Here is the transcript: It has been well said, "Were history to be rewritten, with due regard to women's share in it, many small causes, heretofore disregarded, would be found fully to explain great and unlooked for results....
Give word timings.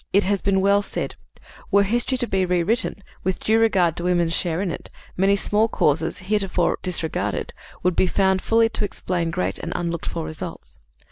It 0.11 0.23
has 0.23 0.41
been 0.41 0.61
well 0.61 0.81
said, 0.81 1.13
"Were 1.69 1.83
history 1.83 2.17
to 2.17 2.25
be 2.25 2.43
rewritten, 2.43 3.03
with 3.23 3.39
due 3.39 3.59
regard 3.59 3.95
to 3.97 4.03
women's 4.05 4.33
share 4.33 4.59
in 4.59 4.71
it, 4.71 4.89
many 5.15 5.35
small 5.35 5.67
causes, 5.67 6.17
heretofore 6.25 6.79
disregarded, 6.81 7.53
would 7.83 7.95
be 7.95 8.07
found 8.07 8.41
fully 8.41 8.69
to 8.69 8.83
explain 8.83 9.29
great 9.29 9.59
and 9.59 9.71
unlooked 9.75 10.07
for 10.07 10.25
results.... 10.25 10.79